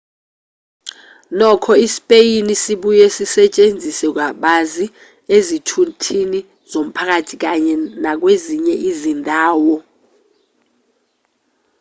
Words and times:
nokho 1.37 1.71
isipeyini 1.85 2.53
sibuye 2.63 3.05
sisetshenziswe 3.15 4.09
kabanzi 4.17 4.85
ezithuthini 5.35 6.39
zomphakathi 6.71 7.35
kanye 7.43 7.73
nakwezinye 8.01 8.73
izindawo 8.89 9.75